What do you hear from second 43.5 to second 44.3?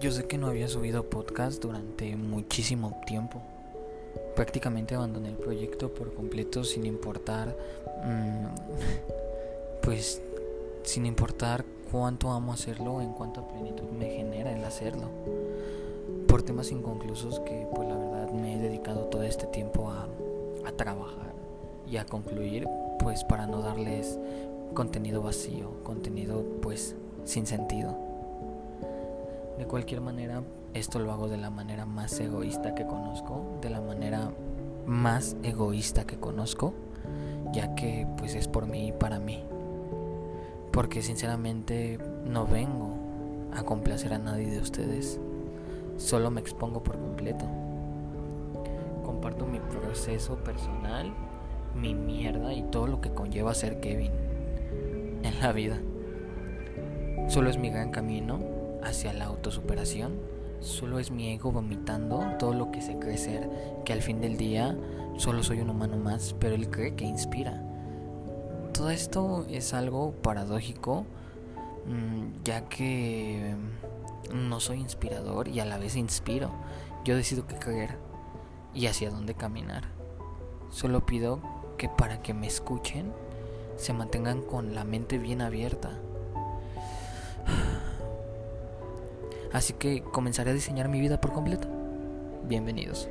a complacer a